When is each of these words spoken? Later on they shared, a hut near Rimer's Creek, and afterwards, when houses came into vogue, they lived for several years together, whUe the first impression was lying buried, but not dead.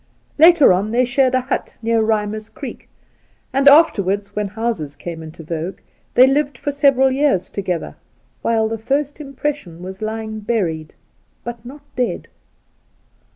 Later 0.39 0.73
on 0.73 0.89
they 0.89 1.05
shared, 1.05 1.35
a 1.35 1.41
hut 1.41 1.77
near 1.83 2.01
Rimer's 2.01 2.49
Creek, 2.49 2.89
and 3.53 3.67
afterwards, 3.67 4.35
when 4.35 4.47
houses 4.47 4.95
came 4.95 5.21
into 5.21 5.43
vogue, 5.43 5.77
they 6.15 6.25
lived 6.25 6.57
for 6.57 6.71
several 6.71 7.11
years 7.11 7.49
together, 7.51 7.95
whUe 8.43 8.67
the 8.67 8.79
first 8.79 9.21
impression 9.21 9.83
was 9.83 10.01
lying 10.01 10.39
buried, 10.39 10.95
but 11.43 11.63
not 11.63 11.83
dead. 11.95 12.29